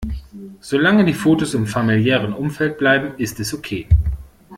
[0.61, 3.87] Solange die Fotos im familiären Umfeld bleiben, ist es okay.